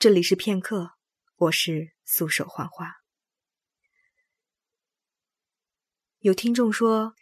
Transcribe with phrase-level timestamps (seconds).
[0.00, 0.92] 这里是片刻，
[1.34, 2.98] 我是素手幻花。
[6.20, 7.16] 有听众说，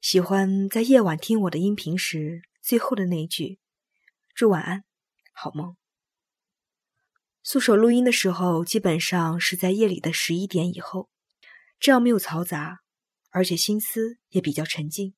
[0.00, 3.60] 喜欢在夜晚听我的音频时，最后的那一句
[4.34, 4.84] “祝晚安，
[5.34, 5.76] 好梦”。
[7.44, 11.10] 素手录音的时候，基本上是在夜里的十一点以后，
[11.78, 12.80] 这样没有嘈杂，
[13.28, 15.14] 而且心思也比较沉静。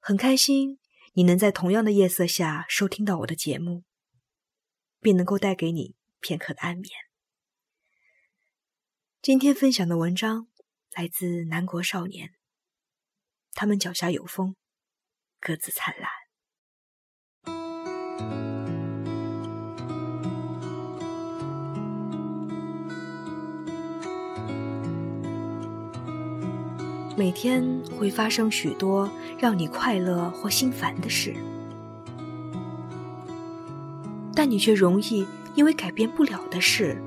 [0.00, 0.80] 很开心
[1.12, 3.84] 你能在同样的夜色下收听到我的节目，
[5.06, 6.90] 便能够带给你片刻的安眠。
[9.22, 10.48] 今天分享的文章
[10.96, 12.30] 来自南国少年，
[13.52, 14.56] 他们脚下有风，
[15.38, 16.10] 各自灿烂。
[27.16, 27.62] 每天
[27.96, 31.32] 会发生许多让你快乐或心烦的事，
[34.46, 37.02] 但你却容易因为改变不了的事，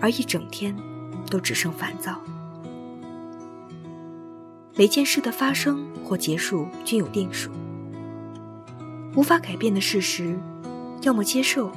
[0.00, 0.74] 而一整天
[1.30, 2.18] 都只剩烦躁。
[4.74, 7.50] 每件事的发生或结束均有定数，
[9.14, 10.40] 无法改变的事实，
[11.02, 11.70] 要么接受，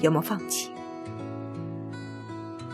[0.00, 0.70] 要么放弃。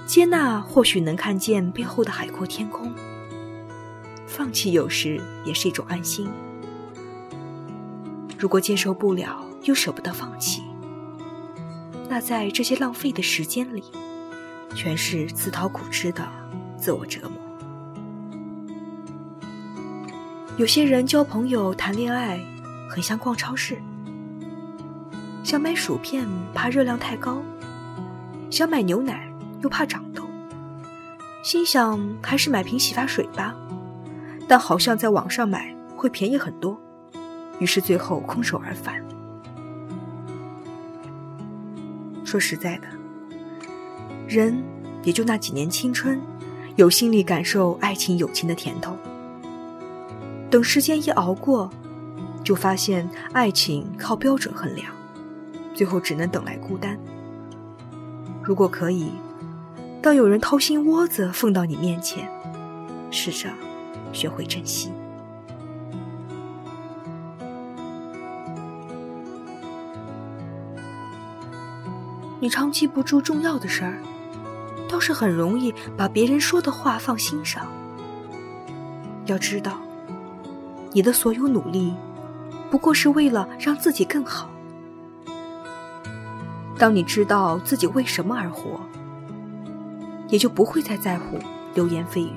[0.05, 2.93] 接纳或许能看见背后的海阔天空。
[4.27, 6.29] 放弃有时也是一种安心。
[8.37, 10.64] 如果接受不了又舍不得放弃，
[12.15, 13.83] 那在这些浪费的时间里，
[14.73, 16.25] 全是自讨苦吃的
[16.77, 17.41] 自我折磨。
[20.57, 22.39] 有些人交朋友、谈恋爱，
[22.89, 23.83] 很像逛超市，
[25.43, 27.43] 想买薯片怕热量太高，
[28.49, 29.29] 想买牛奶
[29.65, 30.23] 又怕长痘，
[31.43, 33.57] 心想还是买瓶洗发水吧。
[34.47, 36.81] 但好像在网上买会便宜很多，
[37.59, 39.05] 于是最后空手而返。
[42.35, 42.89] 说实在的，
[44.27, 44.61] 人
[45.05, 46.21] 也就那几年青春，
[46.75, 48.97] 有心力感受爱情友情的甜头。
[50.51, 51.71] 等时间一熬过，
[52.43, 54.93] 就发现爱情靠标准衡量，
[55.75, 56.99] 最后只能等来孤单。
[58.43, 59.13] 如果可以，
[60.03, 62.29] 当有人掏心窝子奉到你面前，
[63.13, 63.49] 试着。
[64.13, 64.91] 学会珍惜。
[72.45, 74.03] 你常记不住重要的事儿，
[74.87, 77.67] 倒是很容易把别人说的话放心上。
[79.25, 79.79] 要知道，
[80.93, 81.95] 你的所有努力，
[82.71, 84.51] 不过是为了让自己更好。
[86.77, 88.79] 当你知道自己为什么而活，
[90.29, 91.39] 也就不会再在乎
[91.73, 92.33] 流言蜚语。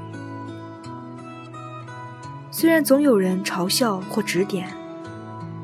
[2.49, 4.69] 虽然总有人嘲笑或指点，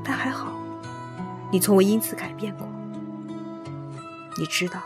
[0.04, 0.52] 但还好，
[1.50, 2.68] 你从未因此改变过。
[4.44, 4.82] 你知道，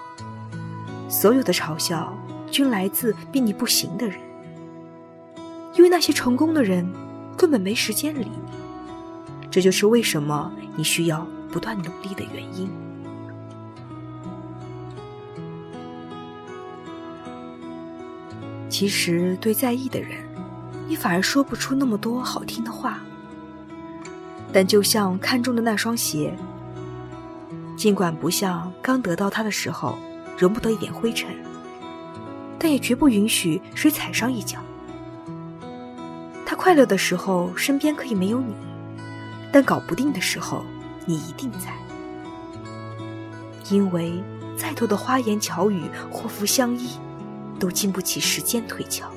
[1.10, 2.16] 所有的嘲笑
[2.52, 4.20] 均来自比你不行的人，
[5.74, 6.88] 因为那些成功的人
[7.36, 9.50] 根本没时间理你。
[9.50, 12.70] 这就是为什么你需要不断努力的原因。
[18.70, 20.24] 其实，对在意的人。
[20.88, 23.00] 你反而说不出那么多好听的话，
[24.54, 26.38] 但就像看中的那双鞋，
[27.78, 29.98] 尽管不像刚得到它的时候
[30.36, 31.30] 容不得一点灰尘，
[32.58, 34.60] 但也绝不允许谁踩上一脚。
[36.44, 38.56] 他快乐的时候，身边可以没有你，
[39.52, 40.66] 但搞不定的时候，
[41.06, 41.72] 你一定在。
[43.70, 44.24] 因为
[44.58, 46.90] 再多的花言巧语、祸福相依，
[47.60, 49.08] 都经不起时间推敲。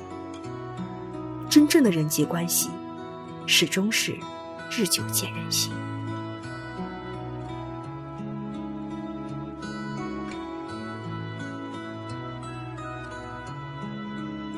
[1.49, 2.69] 真正的人际关系，
[3.47, 4.15] 始终是
[4.69, 5.71] 日久见人心。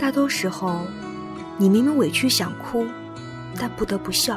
[0.03, 0.81] 大多时候，
[1.55, 2.85] 你明明委屈想哭，
[3.57, 4.35] 但不得不笑；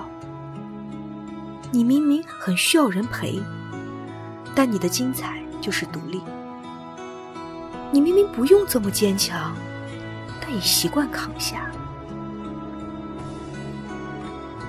[1.72, 3.42] 你明明很需要人陪，
[4.54, 6.20] 但你的精彩就是独立；
[7.90, 9.56] 你明明不用这么坚强，
[10.40, 11.68] 但也习惯扛下。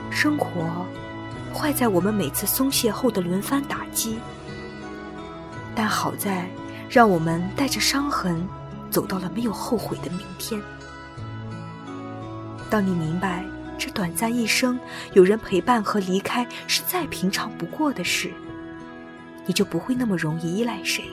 [0.09, 0.83] 生活
[1.53, 4.17] 坏在我们每次松懈后的轮番打击，
[5.75, 6.49] 但好在
[6.89, 8.43] 让我们带着伤痕
[8.89, 10.59] 走到了没有后悔的明天。
[12.69, 13.45] 当你明白
[13.77, 14.79] 这短暂一生
[15.13, 18.33] 有人陪伴和离开是再平常不过的事，
[19.45, 21.05] 你就不会那么容易依赖谁，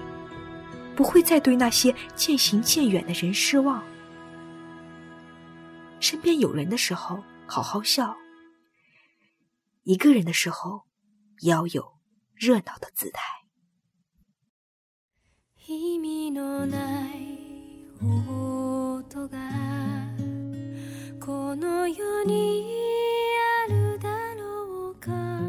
[0.96, 3.82] 不会再对那些渐行渐远的人失望。
[6.00, 8.16] 身边有人的时候，好好笑。
[9.84, 10.82] 一个人的时候，
[11.42, 11.94] 要有
[12.34, 13.22] 热闹的姿态。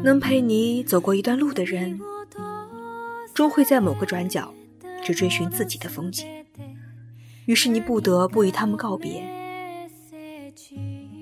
[0.02, 2.00] 能陪你走过一段路的人，
[3.34, 4.54] 终会在某个转角，
[5.02, 6.26] 去追寻自己的风景。
[7.46, 9.24] 于是你不得不与他们告别。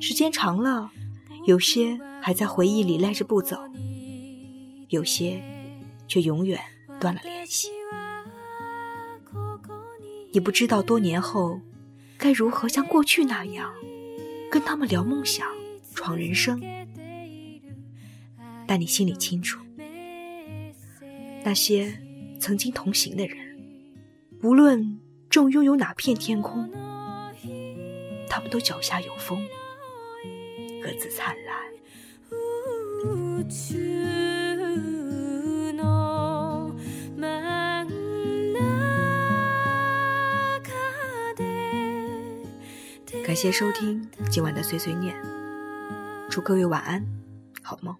[0.01, 0.91] 时间长了，
[1.47, 3.59] 有些还在回忆里赖着不走，
[4.89, 5.43] 有些
[6.07, 6.61] 却永远
[7.01, 7.69] 断了联系。
[10.33, 11.61] 你不知道多年后，
[12.19, 13.73] 该如何像过去那样，
[14.55, 15.49] 跟他们聊梦想、
[15.97, 16.63] 闯人生。
[18.69, 19.59] 但你心里清楚，
[21.43, 21.93] 那些
[22.39, 23.37] 曾经同行的人，
[24.45, 26.71] 无论正拥有哪片天空，
[28.31, 29.45] 他们都脚下有风，
[30.81, 31.57] 各自灿烂。
[43.35, 45.13] 感谢收听今晚的碎碎念，
[46.31, 47.05] 祝各位晚安，
[47.65, 47.97] 好梦。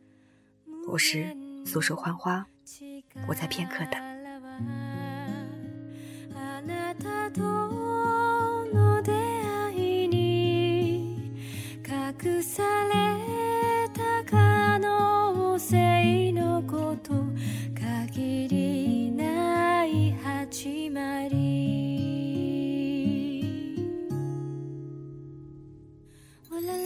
[0.87, 1.37] 我是
[1.67, 2.47] 素手浣花，
[3.27, 4.01] 我在片刻等。
[26.51, 26.84] la la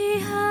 [0.00, 0.49] 遗憾。